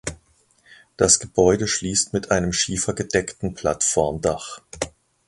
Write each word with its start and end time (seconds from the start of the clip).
Das 0.97 1.19
Gebäude 1.19 1.67
schließt 1.67 2.11
mit 2.11 2.31
einem 2.31 2.53
schiefergedeckten 2.53 3.53
Plattformdach. 3.53 4.59